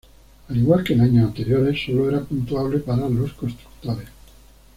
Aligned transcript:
Al 0.47 0.57
igual 0.57 0.83
que 0.83 0.93
en 0.93 1.01
años 1.01 1.27
anteriores 1.27 1.79
solo 1.85 2.09
era 2.09 2.21
puntuable 2.23 2.79
para 2.79 3.07
los 3.07 3.33
constructores. 3.33 4.09